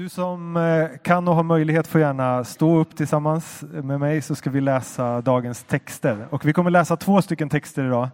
[0.00, 4.34] Du som eh, kan och har möjlighet får gärna stå upp tillsammans med mig så
[4.34, 6.26] ska vi läsa dagens texter.
[6.30, 8.08] Och vi kommer läsa två stycken texter idag.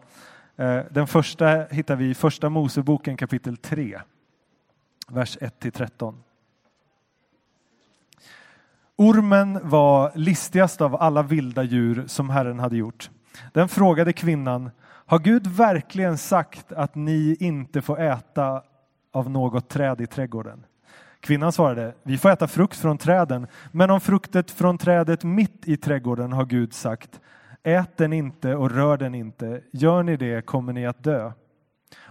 [0.57, 4.01] Eh, den första hittar vi i Första Moseboken kapitel 3,
[5.09, 6.22] vers 1 13.
[8.96, 13.11] Ormen var listigast av alla vilda djur som Herren hade gjort.
[13.53, 18.62] Den frågade kvinnan, har Gud verkligen sagt att ni inte får äta
[19.12, 20.64] av något träd i trädgården?
[21.27, 25.76] Kvinnan svarade, vi får äta frukt från träden, men om fruktet från trädet mitt i
[25.76, 27.21] trädgården har Gud sagt,
[27.62, 31.32] ät den inte och rör den inte, gör ni det kommer ni att dö.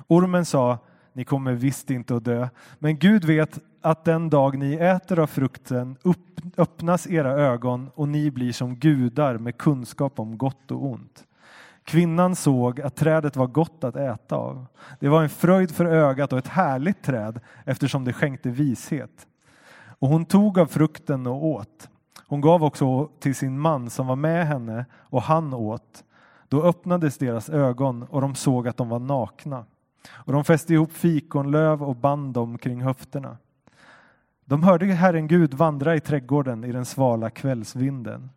[0.08, 0.78] Ormen sa,
[1.14, 2.48] ni kommer visst inte att dö,
[2.80, 5.98] men Gud vet att den dag ni äter av frukten
[6.58, 11.24] öppnas era ögon och ni blir som gudar med kunskap om gott och ont.
[11.86, 14.66] Kvinnan såg att trädet var gott att äta av.
[15.00, 19.28] Det var en fröjd för ögat och ett härligt träd eftersom det skänkte vishet.
[20.00, 21.90] Och hon tog av frukten och åt.
[22.28, 26.04] Hon gav också till sin man som var med henne och han åt.
[26.48, 29.66] Då öppnades deras ögon och de såg att de var nakna.
[30.10, 33.38] Och de fäste ihop fikonlöv och band dem kring höfterna.
[34.46, 38.30] De hörde Herren Gud vandra i trädgården i den svala kvällsvinden.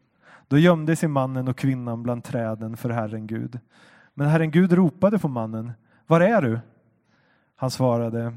[0.49, 3.59] Då gömde sig mannen och kvinnan bland träden för Herren Gud.
[4.15, 5.73] Men Herren Gud ropade på mannen.
[6.07, 6.61] Var är du?
[7.57, 8.35] Han svarade.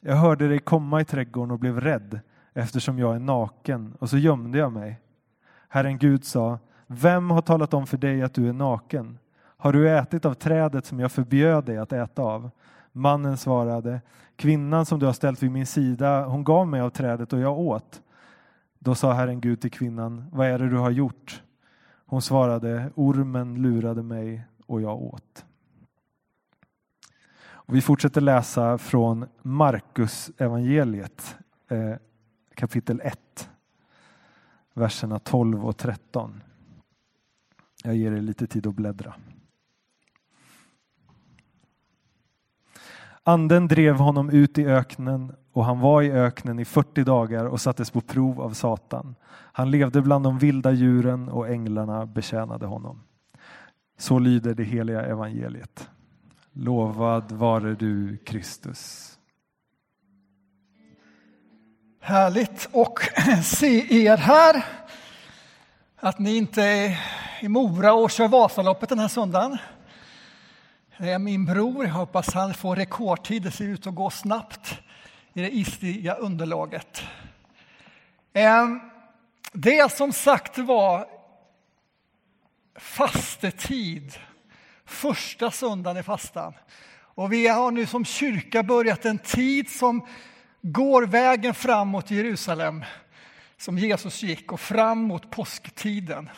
[0.00, 2.20] Jag hörde dig komma i trädgården och blev rädd
[2.52, 5.00] eftersom jag är naken och så gömde jag mig.
[5.68, 6.58] Herren Gud sa.
[6.86, 9.18] Vem har talat om för dig att du är naken?
[9.56, 12.50] Har du ätit av trädet som jag förbjöd dig att äta av?
[12.92, 14.00] Mannen svarade.
[14.36, 17.58] Kvinnan som du har ställt vid min sida, hon gav mig av trädet och jag
[17.58, 18.02] åt.
[18.78, 21.42] Då sa Herren Gud till kvinnan, vad är det du har gjort?
[22.06, 25.44] Hon svarade, ormen lurade mig och jag åt.
[27.46, 31.36] Och vi fortsätter läsa från Markus evangeliet
[31.68, 31.94] eh,
[32.54, 33.50] kapitel 1,
[34.74, 36.42] verserna 12 och 13.
[37.84, 39.14] Jag ger er lite tid att bläddra.
[43.22, 47.60] Anden drev honom ut i öknen och han var i öknen i 40 dagar och
[47.60, 49.14] sattes på prov av Satan.
[49.52, 53.02] Han levde bland de vilda djuren och änglarna betjänade honom.
[53.98, 55.88] Så lyder det heliga evangeliet.
[56.52, 59.10] Lovad vare du Kristus.
[62.00, 62.98] Härligt och
[63.44, 64.64] se er här.
[65.96, 67.00] Att ni inte är
[67.40, 69.58] i Mora och kör Vasaloppet den här söndagen.
[70.98, 73.42] Det är min bror, jag hoppas han får rekordtid.
[73.42, 74.80] Det ser ut att gå snabbt
[75.34, 77.02] i det isiga underlaget.
[78.32, 78.80] Ehm,
[79.52, 81.06] det som sagt var
[82.76, 84.14] fastetid,
[84.84, 86.54] första söndagen i fastan.
[86.96, 90.06] Och vi har nu som kyrka börjat en tid som
[90.60, 92.84] går vägen framåt i Jerusalem,
[93.56, 96.30] som Jesus gick, och fram mot påsktiden.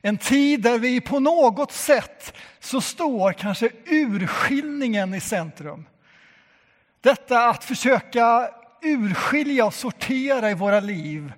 [0.00, 5.86] En tid där vi på något sätt så står kanske urskiljningen i centrum.
[7.06, 8.50] Detta att försöka
[8.82, 11.32] urskilja och sortera i våra liv.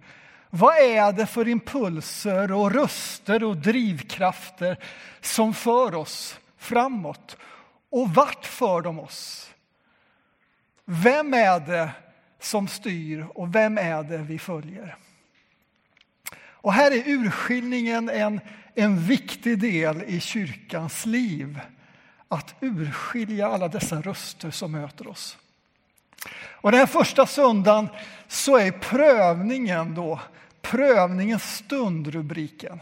[0.51, 4.79] Vad är det för impulser och röster och drivkrafter
[5.21, 7.37] som för oss framåt?
[7.91, 9.51] Och vart för de oss?
[10.85, 11.91] Vem är det
[12.41, 14.97] som styr och vem är det vi följer?
[16.41, 18.41] Och här är urskiljningen en,
[18.75, 21.61] en viktig del i kyrkans liv.
[22.29, 25.39] Att urskilja alla dessa röster som möter oss.
[26.61, 27.89] Och den här första söndagen
[28.29, 30.21] så är prövningen då,
[30.63, 32.81] prövningens stund rubriken.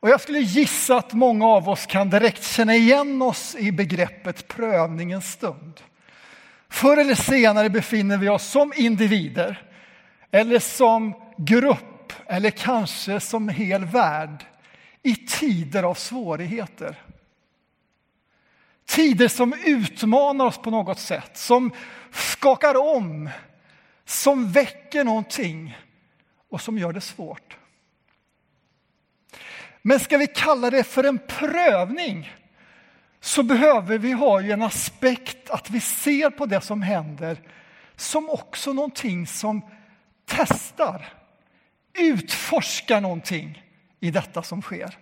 [0.00, 4.48] Och jag skulle gissa att många av oss kan direkt känna igen oss i begreppet
[4.48, 5.80] prövningens stund.
[6.68, 9.62] Förr eller senare befinner vi oss som individer
[10.30, 14.44] eller som grupp eller kanske som hel värld
[15.02, 17.03] i tider av svårigheter.
[18.86, 21.70] Tider som utmanar oss på något sätt, som
[22.10, 23.30] skakar om,
[24.04, 25.78] som väcker någonting
[26.50, 27.56] och som gör det svårt.
[29.82, 32.32] Men ska vi kalla det för en prövning
[33.20, 37.42] så behöver vi ha en aspekt att vi ser på det som händer
[37.96, 39.62] som också någonting som
[40.26, 41.12] testar,
[41.98, 43.62] utforskar någonting
[44.00, 44.98] i detta som sker.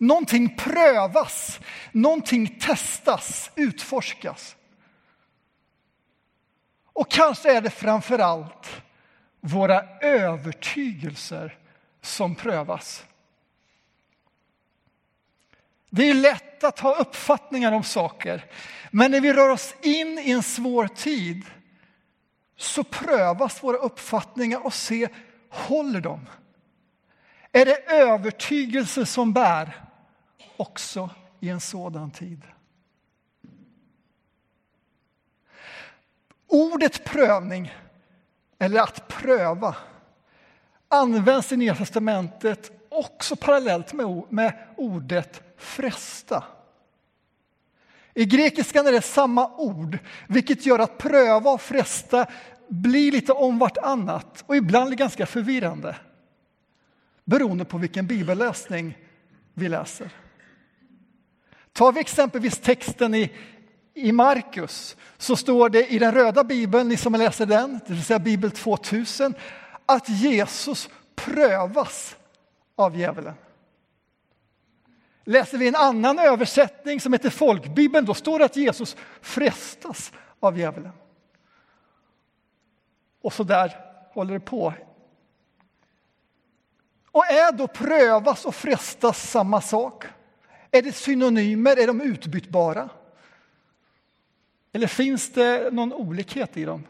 [0.00, 1.60] Någonting prövas,
[1.92, 4.56] någonting testas, utforskas.
[6.92, 8.82] Och kanske är det framför allt
[9.40, 11.58] våra övertygelser
[12.00, 13.04] som prövas.
[15.90, 18.44] Det är lätt att ha uppfattningar om saker,
[18.90, 21.44] men när vi rör oss in i en svår tid
[22.56, 25.08] så prövas våra uppfattningar och se,
[25.50, 26.26] håller de?
[27.52, 29.89] Är det övertygelse som bär
[30.60, 31.10] också
[31.40, 32.42] i en sådan tid?
[36.46, 37.74] Ordet prövning,
[38.58, 39.76] eller att pröva,
[40.88, 43.92] används i Nya testamentet också parallellt
[44.28, 46.44] med ordet fresta.
[48.14, 49.98] I grekiskan är det samma ord,
[50.28, 52.26] vilket gör att pröva och fresta
[52.68, 55.96] blir lite om vartannat och ibland ganska förvirrande
[57.24, 58.98] beroende på vilken bibelläsning
[59.54, 60.10] vi läser.
[61.80, 63.32] Tar vi exempelvis texten i,
[63.94, 68.04] i Markus så står det i den röda bibeln, ni som läser den, det vill
[68.04, 69.34] säga bibel 2000,
[69.86, 72.16] att Jesus prövas
[72.76, 73.34] av djävulen.
[75.24, 80.58] Läser vi en annan översättning som heter folkbibeln, då står det att Jesus frestas av
[80.58, 80.92] djävulen.
[83.22, 83.76] Och så där
[84.12, 84.74] håller det på.
[87.10, 90.06] Och är då prövas och frestas samma sak?
[90.70, 91.76] Är det synonymer?
[91.76, 92.88] Är de utbytbara?
[94.72, 96.86] Eller finns det någon olikhet i dem?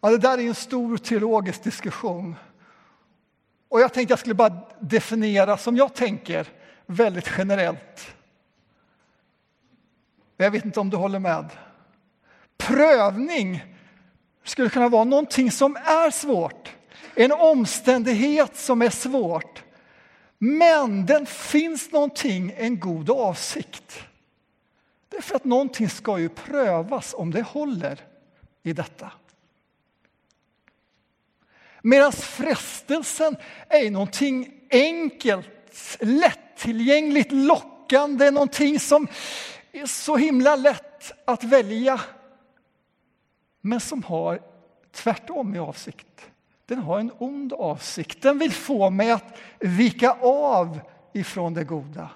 [0.00, 2.36] Ja, det där är en stor teologisk diskussion.
[3.68, 6.46] Och jag tänkte jag skulle bara definiera som jag tänker
[6.86, 8.14] väldigt generellt.
[10.36, 11.50] Jag vet inte om du håller med.
[12.56, 13.64] Prövning
[14.44, 16.76] skulle kunna vara någonting som är svårt,
[17.14, 19.64] en omständighet som är svårt.
[20.38, 24.00] Men den finns någonting, en god avsikt.
[25.08, 28.00] Därför att någonting ska ju prövas om det håller
[28.62, 29.12] i detta.
[31.82, 33.36] Medan frestelsen
[33.68, 39.08] är någonting enkelt, lättillgängligt, lockande, någonting som
[39.72, 42.00] är så himla lätt att välja.
[43.60, 44.42] Men som har
[44.92, 46.30] tvärtom i avsikt.
[46.68, 48.22] Den har en ond avsikt.
[48.22, 50.80] Den vill få mig att vika av
[51.12, 52.10] ifrån det goda.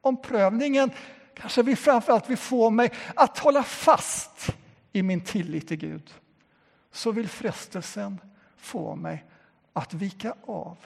[0.00, 0.90] Om prövningen
[1.34, 4.56] kanske vi framförallt vill få mig att hålla fast
[4.92, 6.14] i min tillit till Gud
[6.92, 8.20] så vill frestelsen
[8.56, 9.24] få mig
[9.72, 10.78] att vika av.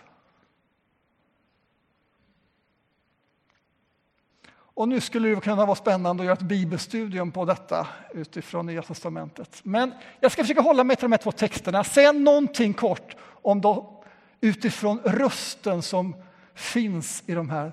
[4.78, 8.82] Och nu skulle det kunna vara spännande att göra ett bibelstudium på detta utifrån Nya
[8.82, 9.60] testamentet.
[9.62, 13.60] Men jag ska försöka hålla mig till de här två texterna, säga någonting kort om
[13.60, 14.02] då,
[14.40, 16.16] utifrån rösten som
[16.54, 17.72] finns i de här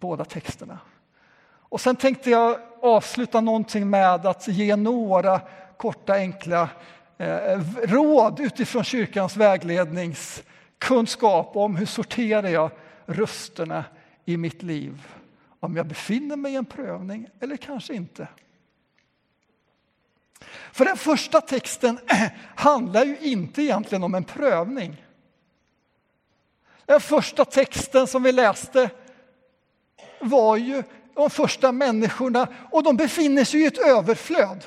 [0.00, 0.78] båda texterna.
[1.68, 5.40] Och sen tänkte jag avsluta någonting med att ge några
[5.76, 6.68] korta enkla
[7.18, 12.70] Eh, råd utifrån kyrkans vägledningskunskap om hur sorterar jag
[13.06, 13.84] rösterna
[14.24, 15.02] i mitt liv.
[15.64, 18.28] Om jag befinner mig i en prövning eller kanske inte.
[20.72, 21.98] För den första texten
[22.54, 25.04] handlar ju inte egentligen om en prövning.
[26.86, 28.90] Den första texten som vi läste
[30.20, 30.82] var ju
[31.14, 34.64] de första människorna och de befinner sig i ett överflöd.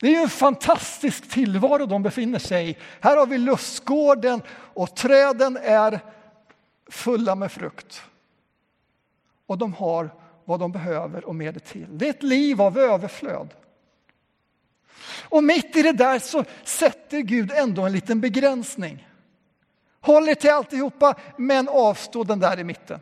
[0.00, 2.76] Det är ju en fantastisk tillvaro de befinner sig i.
[3.00, 6.00] Här har vi lustgården och träden är
[6.90, 8.02] fulla med frukt.
[9.46, 10.10] Och de har
[10.44, 11.98] vad de behöver och mer till.
[11.98, 13.54] Det är ett liv av överflöd.
[15.28, 19.08] Och mitt i det där så sätter Gud ändå en liten begränsning.
[20.00, 23.00] Håll er till alltihopa, men avstå den där i mitten.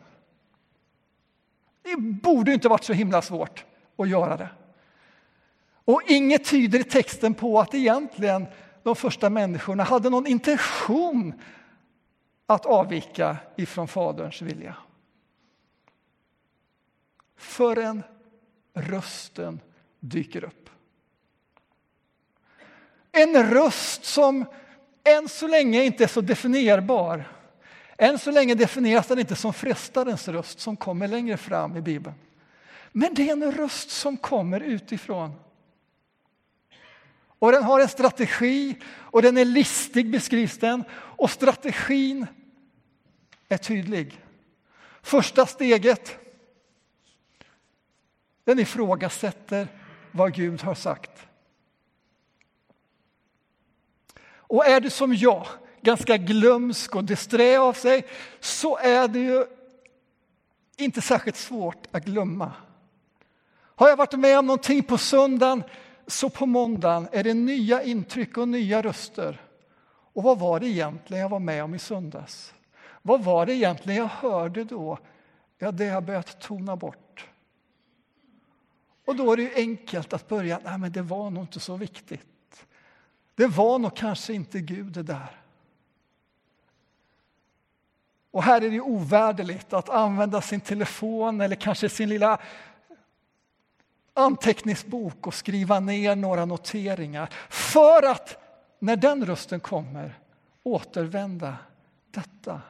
[1.83, 3.65] Det borde inte varit så himla svårt
[3.97, 4.49] att göra det.
[5.85, 8.45] Och inget tyder i texten på att egentligen
[8.83, 11.33] de första människorna hade någon intention
[12.45, 14.75] att avvika ifrån Faderns vilja.
[17.37, 18.03] Förrän
[18.73, 19.59] rösten
[19.99, 20.69] dyker upp.
[23.11, 24.45] En röst som
[25.03, 27.31] än så länge inte är så definierbar.
[27.97, 32.15] Än så länge definieras den inte som frestarens röst som kommer längre fram i Bibeln.
[32.91, 35.31] Men det är en röst som kommer utifrån.
[37.39, 40.83] Och den har en strategi och den är listig beskrivs den.
[40.91, 42.27] Och strategin
[43.49, 44.21] är tydlig.
[45.01, 46.17] Första steget,
[48.45, 49.67] den ifrågasätter
[50.11, 51.27] vad Gud har sagt.
[54.47, 55.47] Och är du som jag,
[55.81, 58.05] ganska glömsk och disträ av sig,
[58.39, 59.45] så är det ju
[60.77, 62.51] inte särskilt svårt att glömma.
[63.75, 65.63] Har jag varit med om någonting på söndagen
[66.07, 69.41] så på måndagen är det nya intryck och nya röster.
[70.13, 72.53] Och vad var det egentligen jag var med om i söndags?
[73.01, 74.97] Vad var det egentligen jag hörde då?
[75.57, 77.29] Ja, det har börjat tona bort.
[79.05, 81.75] Och då är det ju enkelt att börja, nej men det var nog inte så
[81.77, 82.65] viktigt.
[83.35, 85.41] Det var nog kanske inte Gud det där.
[88.31, 92.41] Och här är det ju ovärderligt att använda sin telefon eller kanske sin lilla
[94.13, 98.37] anteckningsbok och skriva ner några noteringar för att
[98.79, 100.19] när den rösten kommer
[100.63, 101.57] återvända.
[102.11, 102.61] Detta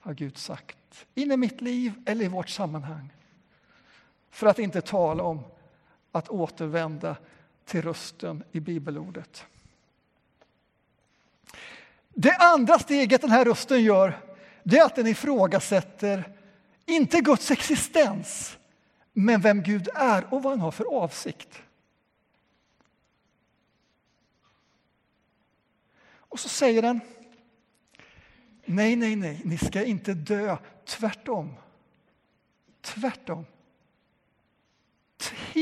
[0.00, 3.12] har Gud sagt in i mitt liv eller i vårt sammanhang.
[4.30, 5.40] För att inte tala om
[6.12, 7.16] att återvända
[7.64, 9.44] till rösten i bibelordet.
[12.14, 14.20] Det andra steget den här rösten gör
[14.62, 16.36] det är att den ifrågasätter
[16.86, 18.58] inte Guds existens
[19.12, 21.62] men vem Gud är och vad han har för avsikt.
[26.18, 27.00] Och så säger den
[28.64, 30.56] Nej, nej, nej, ni ska inte dö.
[30.84, 31.54] Tvärtom.
[32.80, 33.44] Tvärtom.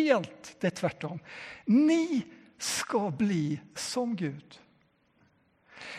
[0.07, 1.19] Helt det är tvärtom.
[1.65, 2.23] Ni
[2.59, 4.61] ska bli som Gud.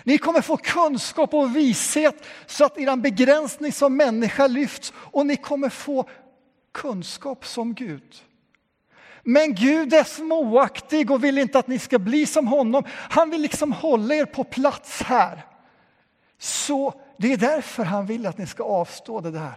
[0.04, 5.36] Ni kommer få kunskap och vishet så att er begränsning som människa lyfts och ni
[5.36, 6.10] kommer få
[6.74, 8.16] kunskap som Gud.
[9.24, 12.84] Men Gud är småaktig och vill inte att ni ska bli som honom.
[12.90, 15.46] Han vill liksom hålla er på plats här.
[16.38, 19.54] Så det är därför han vill att ni ska avstå det där.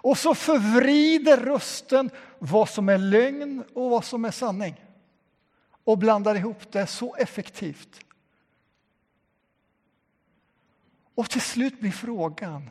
[0.00, 4.84] Och så förvrider rösten vad som är lögn och vad som är sanning
[5.84, 8.00] och blandar ihop det så effektivt.
[11.14, 12.70] Och till slut blir frågan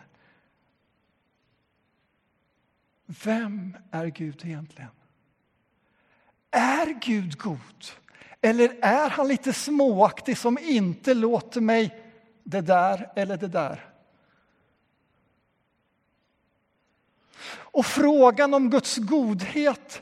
[3.24, 4.90] Vem är Gud egentligen?
[6.52, 7.86] Är Gud god?
[8.42, 12.04] Eller är han lite småaktig som inte låter mig
[12.44, 13.87] det där eller det där?
[17.58, 20.02] Och frågan om Guds godhet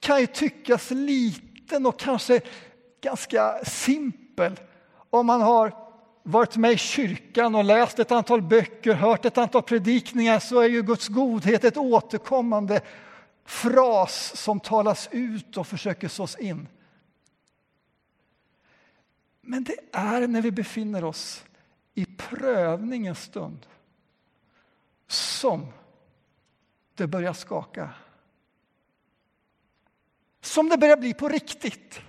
[0.00, 2.40] kan ju tyckas liten och kanske
[3.00, 4.60] ganska simpel
[5.10, 5.74] om man har
[6.22, 10.68] varit med i kyrkan och läst ett antal böcker, hört ett antal predikningar så är
[10.68, 12.80] ju Guds godhet ett återkommande
[13.44, 16.68] fras som talas ut och försöker sås in.
[19.40, 21.44] Men det är när vi befinner oss
[21.94, 23.66] i prövningens stund
[25.08, 25.66] som
[26.96, 27.90] det börjar skaka.
[30.40, 32.00] Som det börjar bli på riktigt.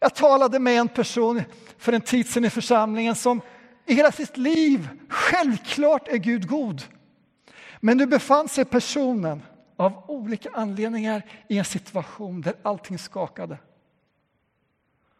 [0.00, 1.42] Jag talade med en person
[1.78, 3.40] för en tid sedan i församlingen som
[3.86, 6.82] i hela sitt liv, självklart är Gud god.
[7.80, 9.42] Men nu befann sig personen
[9.76, 13.58] av olika anledningar i en situation där allting skakade.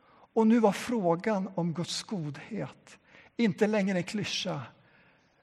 [0.09, 2.99] Och nu var frågan om Guds godhet
[3.37, 4.63] inte längre en klyscha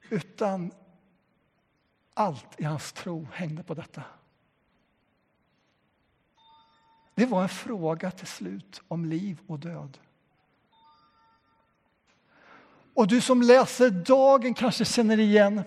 [0.10, 0.72] utan
[2.14, 4.04] allt i hans tro hängde på detta.
[7.16, 9.98] Det var en fråga till slut om liv och död.
[12.94, 15.64] Och du som läser Dagen kanske känner igen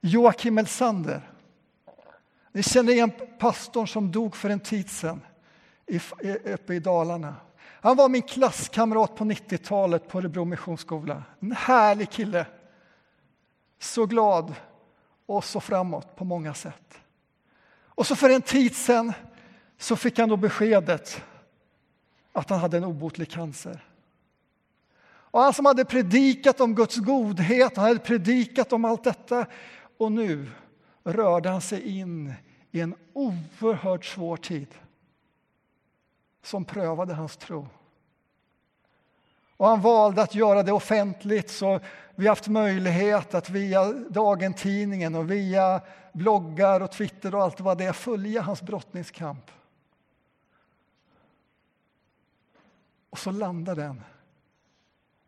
[0.00, 1.30] Joakim Elsander.
[2.52, 5.20] Ni känner igen pastorn som dog för en tid sedan
[6.44, 7.34] uppe i Dalarna.
[7.56, 11.22] Han var min klasskamrat på 90-talet på Örebro Missionsskola.
[11.40, 12.46] En härlig kille.
[13.82, 14.54] Så glad
[15.26, 17.00] och så framåt på många sätt.
[17.86, 19.12] Och så för en tid sen
[19.78, 21.22] så fick han då beskedet
[22.32, 23.84] att han hade en obotlig cancer.
[25.04, 29.46] Och han som hade predikat om Guds godhet, han hade predikat om allt detta
[29.96, 30.50] och nu
[31.04, 32.34] rörde han sig in
[32.70, 34.74] i en oerhört svår tid
[36.42, 37.68] som prövade hans tro.
[39.56, 41.80] Och han valde att göra det offentligt så
[42.14, 45.80] vi har haft möjlighet att via Dagen Tidningen och via
[46.12, 49.50] bloggar och Twitter och allt vad det är följa hans brottningskamp.
[53.10, 54.02] Och så landar den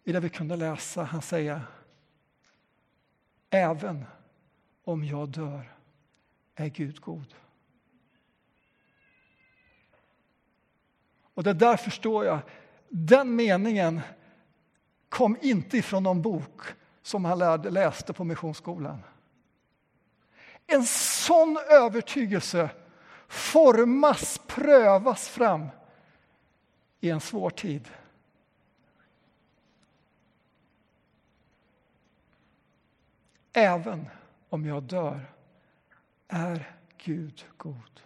[0.05, 1.61] i det vi kunde läsa, han säger
[3.51, 4.05] Även
[4.85, 5.73] om jag dör
[6.55, 7.35] är Gud god.
[11.35, 12.39] Och det där förstår jag,
[12.89, 14.01] den meningen
[15.15, 16.63] kom inte ifrån någon bok
[17.03, 19.03] som han lärde, läste på Missionsskolan.
[20.67, 22.71] En sån övertygelse
[23.29, 25.67] formas, prövas fram
[27.01, 27.89] i en svår tid.
[33.53, 34.07] Även
[34.49, 35.21] om jag dör
[36.29, 38.01] är Gud god.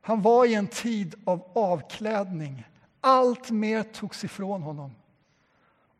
[0.00, 2.64] Han var i en tid av avklädning.
[3.00, 4.94] Allt mer togs ifrån honom.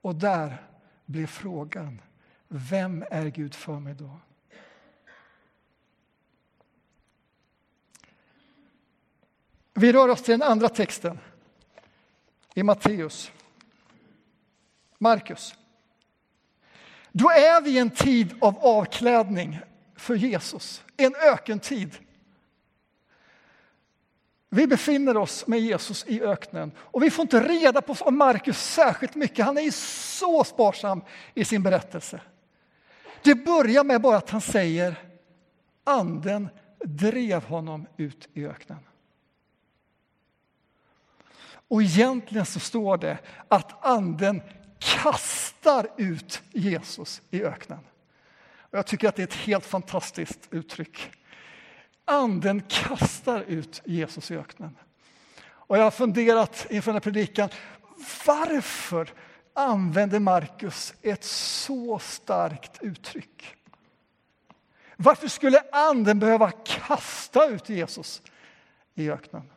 [0.01, 0.63] Och där
[1.05, 2.01] blev frågan,
[2.49, 4.21] vem är Gud för mig då?
[9.75, 11.19] Vi rör oss till den andra texten,
[12.55, 13.33] i Matteus.
[14.99, 15.55] Markus.
[17.13, 19.59] Då är vi i en tid av avklädning
[19.97, 21.99] för Jesus, en ökentid.
[24.51, 28.59] Vi befinner oss med Jesus i öknen och vi får inte reda på om Markus
[28.59, 29.45] särskilt mycket.
[29.45, 31.03] Han är så sparsam
[31.35, 32.21] i sin berättelse.
[33.23, 34.97] Det börjar med bara att han säger
[35.85, 36.49] anden
[36.85, 38.79] drev honom ut i öknen.
[41.69, 44.43] Och egentligen så står det att anden
[44.79, 47.81] kastar ut Jesus i öknen.
[48.71, 51.11] Jag tycker att det är ett helt fantastiskt uttryck.
[52.09, 54.77] Anden kastar ut Jesus i öknen.
[55.41, 57.49] Och jag har funderat inför den här predikan,
[58.27, 59.13] varför
[59.55, 63.55] använder Markus ett så starkt uttryck?
[64.97, 68.23] Varför skulle anden behöva kasta ut Jesus
[68.95, 69.51] i öknen?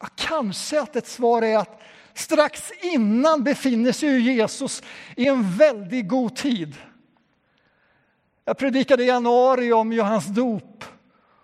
[0.00, 1.80] Ja, kanske att ett svar är att
[2.14, 4.82] strax innan befinner sig Jesus
[5.16, 6.76] i en väldigt god tid.
[8.44, 10.84] Jag predikade i januari om Johans dop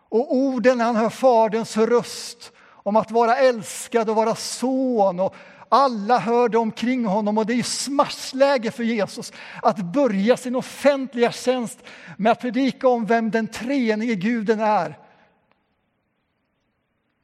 [0.08, 5.34] och orden han hör Faderns röst om att vara älskad och vara son och
[5.68, 11.78] alla hörde omkring honom och det är smashläge för Jesus att börja sin offentliga tjänst
[12.16, 14.98] med att predika om vem den treenige guden är.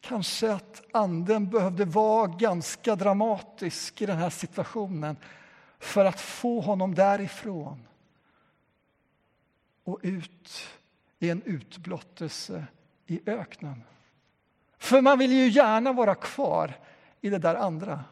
[0.00, 5.16] Kanske att anden behövde vara ganska dramatisk i den här situationen
[5.78, 7.87] för att få honom därifrån
[9.85, 10.69] och ut
[11.19, 12.67] i en utblottelse
[13.07, 13.83] i öknen.
[14.79, 16.81] För man vill ju gärna vara kvar
[17.21, 18.05] i det där andra.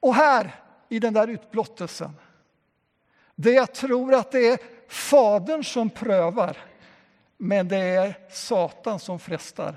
[0.00, 0.54] Och här,
[0.88, 2.16] i den där utblottelsen,
[3.34, 4.58] det jag tror att det är
[4.88, 6.56] Fadern som prövar,
[7.36, 9.76] men det är Satan som frestar,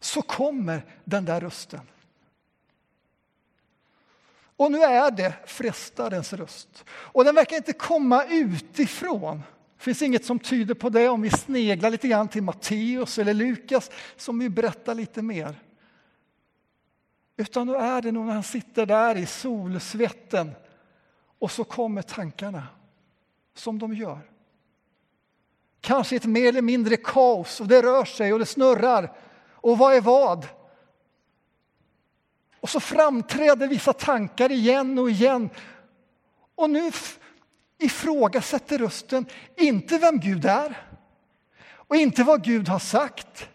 [0.00, 1.80] så kommer den där rösten.
[4.56, 6.84] Och nu är det frestarens röst.
[6.88, 9.42] Och den verkar inte komma utifrån.
[9.78, 13.34] Det finns inget som tyder på det om vi sneglar lite grann till Matteus eller
[13.34, 15.60] Lukas som ju berättar lite mer.
[17.36, 20.50] Utan nu är det nog när han sitter där i solsvetten
[21.38, 22.66] och så kommer tankarna
[23.54, 24.20] som de gör.
[25.80, 29.12] Kanske ett mer eller mindre kaos och det rör sig och det snurrar.
[29.50, 30.46] Och vad är vad?
[32.64, 35.50] Och så framträder vissa tankar igen och igen.
[36.54, 36.90] Och nu
[37.78, 40.88] ifrågasätter rösten inte vem Gud är
[41.64, 43.48] och inte vad Gud har sagt.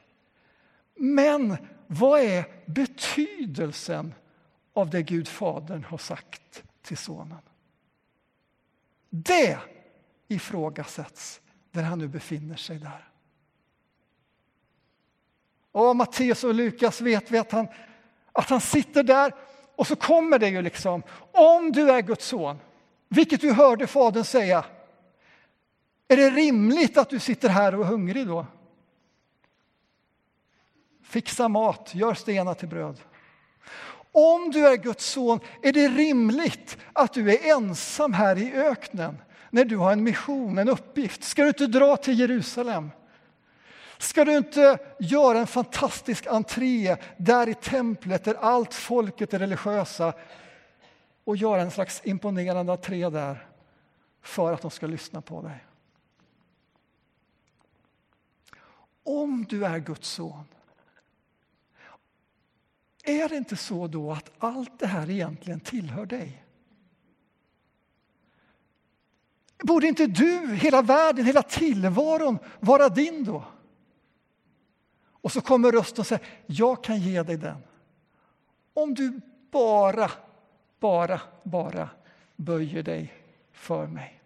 [0.95, 4.13] Men vad är betydelsen
[4.73, 7.41] av det Gud Fadern har sagt till Sonen?
[9.09, 9.59] Det
[10.27, 11.41] ifrågasätts
[11.71, 13.09] där han nu befinner sig där.
[15.71, 17.67] Och Matteus och Lukas vet vi att han,
[18.39, 19.34] att han sitter där
[19.75, 22.60] och så kommer det ju liksom, om du är Guds son,
[23.10, 24.65] vilket du hörde Fadern säga,
[26.08, 28.45] är det rimligt att du sitter här och är hungrig då?
[31.04, 32.99] Fixa mat, gör stenar till bröd.
[34.12, 39.17] Om du är Guds son, är det rimligt att du är ensam här i öknen
[39.49, 41.23] när du har en mission, en uppgift?
[41.23, 42.91] Ska du inte dra till Jerusalem?
[43.99, 50.13] Ska du inte göra en fantastisk entré där i templet där allt folket är religiösa
[51.23, 53.47] och göra en slags imponerande entré där
[54.21, 55.65] för att de ska lyssna på dig?
[59.03, 60.45] Om du är Guds son
[63.03, 66.45] är det inte så då att allt det här egentligen tillhör dig?
[69.63, 73.43] Borde inte du, hela världen, hela tillvaron vara din då?
[75.21, 77.58] Och så kommer rösten och säger, jag kan ge dig den.
[78.73, 80.12] Om du bara,
[80.79, 81.89] bara, bara
[82.36, 83.13] böjer dig
[83.51, 84.21] för mig.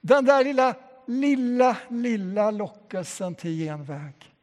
[0.00, 0.74] Den där lilla,
[1.06, 4.36] lilla, lilla lockelsen till genväg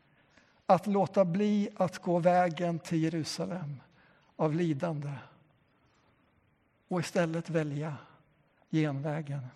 [0.66, 3.82] att låta bli att gå vägen till Jerusalem
[4.36, 5.12] av lidande
[6.88, 7.98] och istället välja
[8.72, 9.48] genvägen.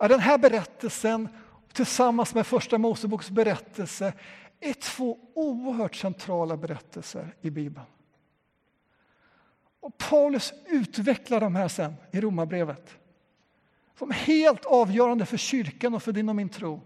[0.00, 1.28] Ja, den här berättelsen
[1.72, 4.12] tillsammans med Första Moseboks berättelse
[4.60, 7.86] är två oerhört centrala berättelser i Bibeln.
[9.80, 12.96] Och Paulus utvecklar de här sen i Romarbrevet
[13.98, 16.80] som helt avgörande för kyrkan och för din och min tro.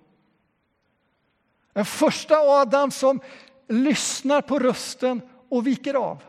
[1.72, 3.20] Den första Adam som
[3.68, 6.22] lyssnar på rösten och viker av.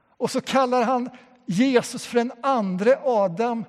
[0.00, 1.10] Och så kallar han
[1.46, 3.64] Jesus för en andre Adam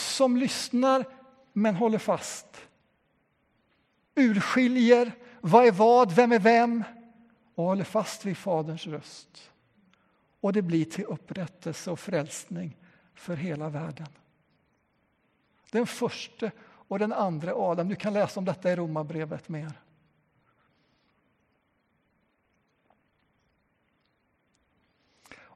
[0.00, 1.04] som lyssnar
[1.52, 2.46] men håller fast.
[4.14, 6.84] Urskiljer vad är vad, vem är vem
[7.54, 9.50] och håller fast vid Faderns röst.
[10.40, 12.76] Och det blir till upprättelse och frälsning
[13.14, 14.08] för hela världen.
[15.70, 17.88] Den första och den andra Adam.
[17.88, 19.80] Du kan läsa om detta i Romarbrevet mer.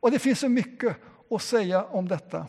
[0.02, 0.96] Och det finns så mycket
[1.30, 2.46] att säga om detta.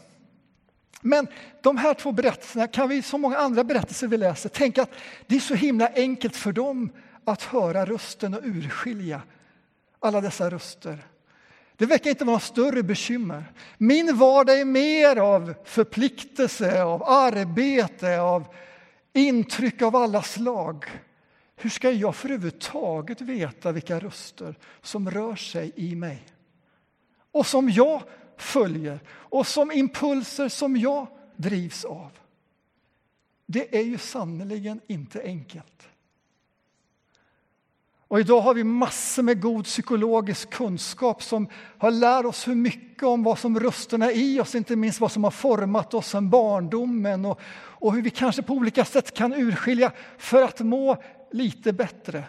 [1.04, 1.28] Men
[1.62, 4.92] de här två berättelserna kan vi, som många andra berättelser vi läser, tänka att
[5.28, 6.89] det är så himla enkelt för dem
[7.26, 9.22] att höra rösten och urskilja
[10.00, 10.98] alla dessa röster.
[11.78, 13.44] Det verkar inte vara något större bekymmer.
[13.78, 18.46] Min vardag är mer av förpliktelse, av arbete, av
[19.13, 20.86] intryck av alla slag.
[21.56, 26.26] Hur ska jag för överhuvudtaget veta vilka röster som rör sig i mig?
[27.32, 28.04] Och som jag
[28.38, 32.12] följer och som impulser som jag drivs av.
[33.46, 35.88] Det är ju sannerligen inte enkelt.
[38.13, 43.04] Och idag har vi massor med god psykologisk kunskap som har lärt oss hur mycket
[43.04, 47.26] om vad som rösterna i oss, inte minst vad som har format oss sedan barndomen
[47.26, 52.24] och, och hur vi kanske på olika sätt kan urskilja för att må lite bättre.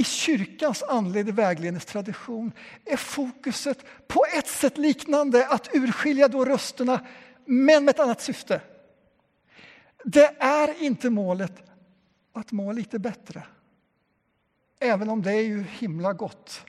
[0.00, 2.52] I kyrkans andliga vägledningstradition
[2.84, 7.06] är fokuset på ett sätt liknande, att urskilja då rösterna,
[7.44, 8.60] men med ett annat syfte.
[10.04, 11.62] Det är inte målet
[12.32, 13.42] att må lite bättre,
[14.78, 16.60] även om det är ju himla gott.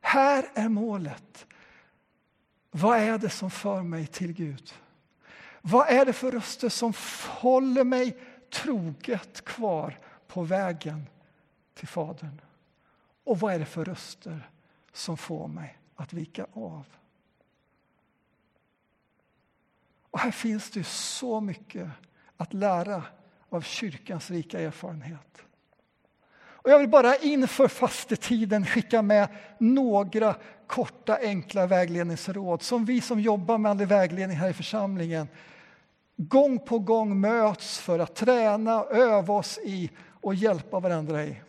[0.00, 1.46] Här är målet.
[2.70, 4.74] Vad är det som för mig till Gud?
[5.60, 6.92] Vad är det för röster som
[7.28, 8.16] håller mig
[8.50, 11.06] troget kvar på vägen
[11.74, 12.40] till Fadern?
[13.24, 14.50] Och vad är det för röster
[14.92, 16.86] som får mig att vika av?
[20.10, 21.88] Och här finns det så mycket
[22.36, 23.02] att lära
[23.48, 25.42] av kyrkans rika erfarenhet.
[26.34, 30.34] Och jag vill bara inför fastetiden skicka med några
[30.66, 35.28] korta, enkla vägledningsråd som vi som jobbar med andlig vägledning här i församlingen
[36.16, 41.42] gång på gång möts för att träna, öva oss i och hjälpa varandra i.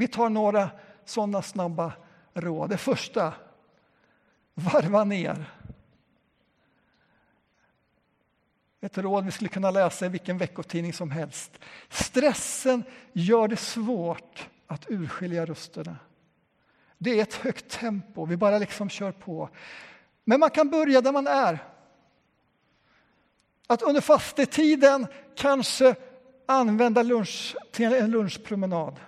[0.00, 0.70] Vi tar några
[1.04, 1.92] sådana snabba
[2.34, 2.70] råd.
[2.70, 3.32] Det första,
[4.54, 5.44] varva ner.
[8.80, 11.58] Ett råd vi skulle kunna läsa i vilken veckotidning som helst.
[11.88, 15.96] Stressen gör det svårt att urskilja rösterna.
[16.98, 19.48] Det är ett högt tempo, vi bara liksom kör på.
[20.24, 21.58] Men man kan börja där man är.
[23.66, 25.94] Att under fastetiden kanske
[26.46, 29.00] använda lunch till en lunchpromenad.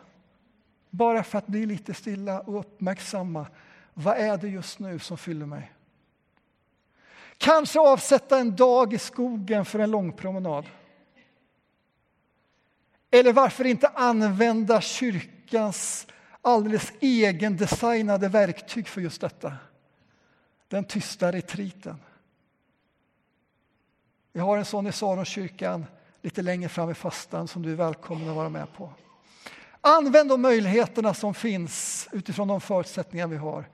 [0.95, 3.47] Bara för att bli lite stilla och uppmärksamma.
[3.95, 5.73] Vad är det just nu som fyller mig?
[7.39, 10.67] Kanske avsätta en dag i skogen för en lång promenad.
[13.11, 16.07] Eller varför inte använda kyrkans
[16.41, 19.53] alldeles egendesignade verktyg för just detta?
[20.69, 21.97] Den tysta retriten.
[24.33, 25.87] Vi har en sån i Saronkyrkan
[26.23, 28.93] lite längre fram i fastan som du är välkommen att vara med på.
[29.85, 33.69] Använd de möjligheterna som finns utifrån de förutsättningar vi har.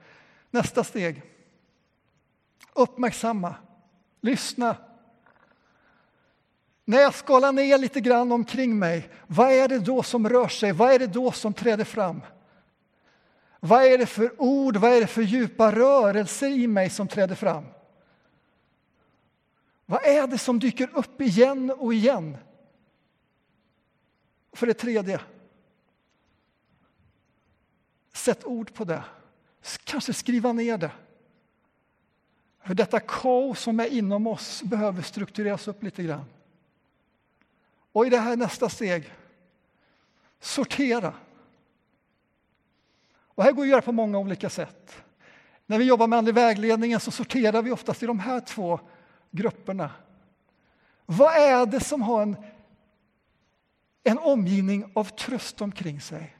[0.51, 1.21] Nästa steg.
[2.73, 3.55] Uppmärksamma,
[4.21, 4.75] lyssna.
[6.85, 10.71] När jag skalar ner lite grann omkring mig, vad är det då som rör sig?
[10.71, 12.21] Vad är det då som träder fram?
[13.59, 17.35] Vad är det för ord, vad är det för djupa rörelser i mig som träder
[17.35, 17.65] fram?
[19.85, 22.37] Vad är det som dyker upp igen och igen?
[24.53, 25.19] För det tredje,
[28.19, 29.03] sätt ord på det.
[29.83, 30.91] Kanske skriva ner det.
[32.63, 36.25] För detta kaos som är inom oss behöver struktureras upp lite grann.
[37.91, 39.13] Och i det här nästa steg,
[40.39, 41.13] sortera.
[43.39, 45.03] Och här går att göra på många olika sätt.
[45.65, 48.79] När vi jobbar med andlig vägledningen så sorterar vi oftast i de här två
[49.31, 49.91] grupperna.
[51.05, 52.35] Vad är det som har en,
[54.03, 56.38] en omgivning av tröst omkring sig?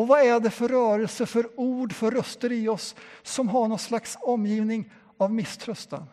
[0.00, 3.78] Och vad är det för rörelse, för ord, för röster i oss som har någon
[3.78, 6.06] slags omgivning av misströstan?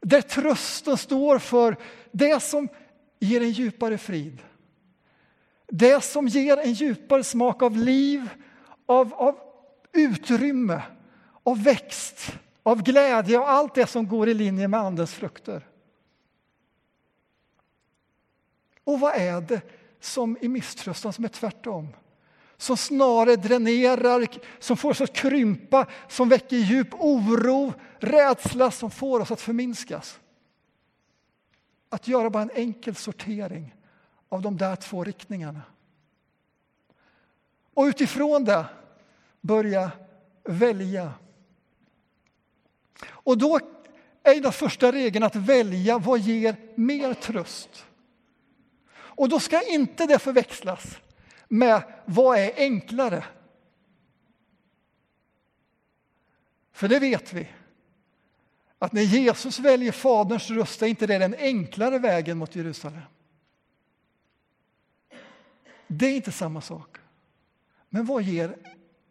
[0.00, 1.76] Där trösten står för
[2.12, 2.68] det som
[3.18, 4.42] ger en djupare frid.
[5.66, 8.28] Det som ger en djupare smak av liv,
[8.86, 9.38] av, av
[9.92, 10.82] utrymme,
[11.42, 15.68] av växt, av glädje och allt det som går i linje med Andens frukter.
[18.84, 19.62] Och vad är det
[20.04, 21.88] som i misströstan som är tvärtom?
[22.56, 24.26] som snarare dränerar,
[24.58, 30.20] som får oss att krympa, som väcker djup oro, rädsla som får oss att förminskas.
[31.88, 33.74] Att göra bara en enkel sortering
[34.28, 35.62] av de där två riktningarna.
[37.74, 38.66] Och utifrån det
[39.40, 39.90] börja
[40.44, 41.12] välja.
[43.06, 43.60] Och då
[44.22, 47.86] är den första regeln att välja vad ger mer tröst.
[49.16, 50.98] Och då ska inte det förväxlas
[51.48, 53.24] med vad är enklare.
[56.72, 57.48] För det vet vi,
[58.78, 63.02] att när Jesus väljer Faderns röst är inte det den enklare vägen mot Jerusalem.
[65.86, 66.96] Det är inte samma sak.
[67.88, 68.56] Men vad ger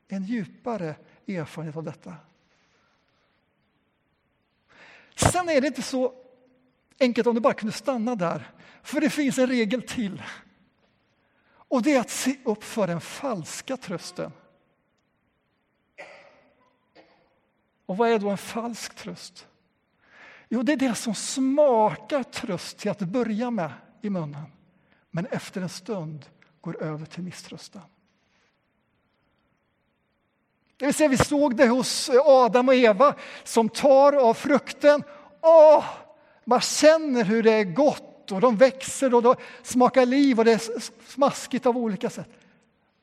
[0.07, 0.95] en djupare
[1.27, 2.15] erfarenhet av detta?
[5.15, 6.13] Sen är det inte så
[6.99, 8.51] enkelt om det bara kunde stanna där,
[8.83, 10.23] för det finns en regel till.
[11.73, 14.31] Och det är att se upp för den falska trösten.
[17.85, 19.47] Och vad är då en falsk tröst?
[20.49, 24.45] Jo, det är det som smakar tröst till att börja med i munnen,
[25.11, 26.25] men efter en stund
[26.61, 27.81] går över till misströstan.
[30.77, 35.03] Det vill säga, vi såg det hos eh, Adam och Eva som tar av frukten.
[35.41, 35.85] Åh,
[36.45, 40.51] man känner hur det är gott och de växer och de smakar liv och det
[40.51, 42.29] är smaskigt av olika sätt.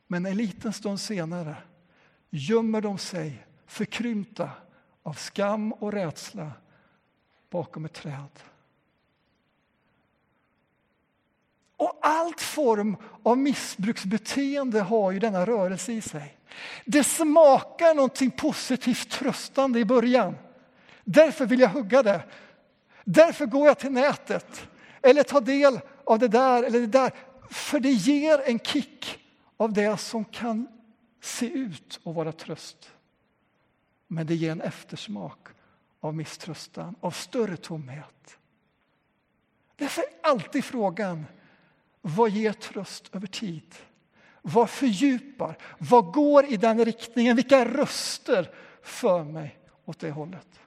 [0.07, 1.57] Men en liten stund senare
[2.31, 4.51] gömmer de sig förkrympta
[5.03, 6.53] av skam och rädsla
[7.51, 8.41] bakom ett träd.
[11.77, 16.37] Och allt form av missbruksbeteende har ju denna rörelse i sig.
[16.85, 20.37] Det smakar någonting positivt tröstande i början.
[21.05, 22.23] Därför vill jag hugga det.
[23.05, 24.69] Därför går jag till nätet
[25.03, 27.13] eller ta del av det där eller det där.
[27.51, 29.19] För det ger en kick
[29.57, 30.69] av det som kan
[31.21, 32.91] se ut att vara tröst.
[34.07, 35.49] Men det ger en eftersmak
[36.01, 38.39] av misströstan, av större tomhet.
[39.77, 41.27] Därför är alltid frågan,
[42.01, 43.75] vad ger tröst över tid?
[44.43, 45.59] Vad fördjupar?
[45.79, 47.37] Vad går i den riktningen?
[47.37, 48.51] Vilka röster
[48.83, 50.61] för mig åt det hållet?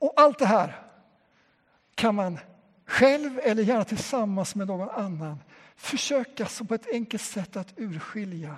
[0.00, 0.82] Och allt det här
[1.94, 2.38] kan man
[2.86, 5.38] själv eller gärna tillsammans med någon annan
[5.76, 8.56] försöka som på ett enkelt sätt att urskilja.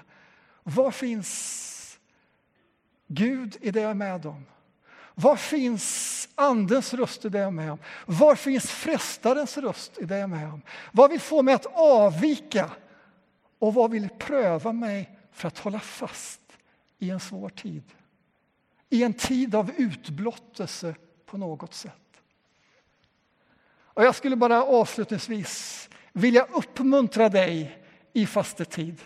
[0.63, 1.99] Var finns
[3.07, 4.45] Gud i det jag är med om?
[5.15, 7.79] Var finns Andens röst i det jag är med om?
[8.07, 10.63] Var finns frestarens röst i det jag är med om?
[10.93, 12.71] Vad vill få mig att avvika?
[13.59, 16.41] Och vad vill pröva mig för att hålla fast
[16.99, 17.83] i en svår tid?
[18.89, 20.95] I en tid av utblottelse
[21.33, 22.23] på något sätt.
[23.73, 29.01] Och jag skulle bara avslutningsvis vilja uppmuntra dig i fastetid.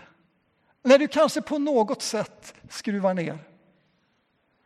[0.83, 3.39] När du kanske på något sätt skruvar ner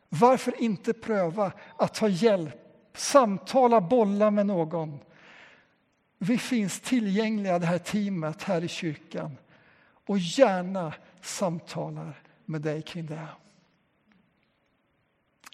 [0.08, 2.54] varför inte pröva att ta hjälp,
[2.94, 4.98] samtala, bolla med någon?
[6.18, 9.36] Vi finns tillgängliga, det här teamet här i kyrkan
[10.06, 13.26] och gärna samtalar med dig kring det.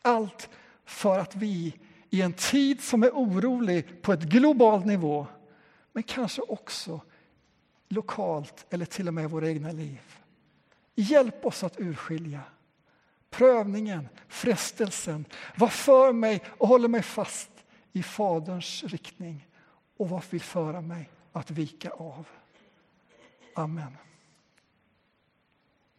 [0.03, 0.49] Allt
[0.85, 1.75] för att vi
[2.11, 5.27] i en tid som är orolig på ett global nivå
[5.93, 7.01] men kanske också
[7.89, 10.01] lokalt eller till och med i våra egna liv.
[10.95, 12.41] Hjälp oss att urskilja
[13.37, 15.25] prövningen, frestelsen.
[15.57, 17.51] Vad för mig och håller mig fast
[17.93, 19.47] i Faderns riktning
[19.97, 22.27] och vad vill föra mig att vika av?
[23.55, 23.97] Amen.